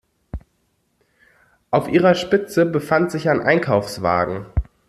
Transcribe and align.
Auf 1.69 1.87
ihrer 1.87 2.15
Spitze 2.15 2.65
befand 2.65 3.11
sich 3.11 3.29
ein 3.29 3.39
Einkaufswagen. 3.39 4.47